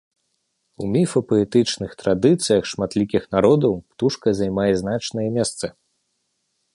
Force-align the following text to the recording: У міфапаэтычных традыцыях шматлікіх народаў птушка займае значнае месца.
У 0.83 0.87
міфапаэтычных 0.93 1.91
традыцыях 2.01 2.63
шматлікіх 2.71 3.29
народаў 3.35 3.77
птушка 3.91 4.27
займае 4.43 4.69
значнае 4.81 5.27
месца. 5.37 5.65